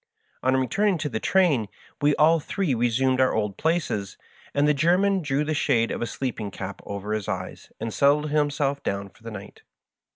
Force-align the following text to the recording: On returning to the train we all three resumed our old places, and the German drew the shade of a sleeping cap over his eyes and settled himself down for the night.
On 0.41 0.57
returning 0.57 0.97
to 0.97 1.09
the 1.09 1.19
train 1.19 1.67
we 2.01 2.15
all 2.15 2.39
three 2.39 2.73
resumed 2.73 3.21
our 3.21 3.35
old 3.35 3.55
places, 3.55 4.17
and 4.51 4.67
the 4.67 4.73
German 4.73 5.21
drew 5.21 5.43
the 5.43 5.53
shade 5.53 5.91
of 5.91 6.01
a 6.01 6.07
sleeping 6.07 6.49
cap 6.49 6.81
over 6.87 7.13
his 7.13 7.27
eyes 7.27 7.71
and 7.79 7.93
settled 7.93 8.31
himself 8.31 8.81
down 8.81 9.09
for 9.09 9.21
the 9.21 9.29
night. 9.29 9.61